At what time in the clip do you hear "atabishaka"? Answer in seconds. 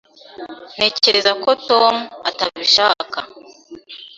2.29-3.19